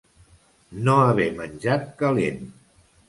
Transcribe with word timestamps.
No 0.87 0.95
haver 1.09 1.27
menjat 1.41 1.85
calent. 2.01 2.45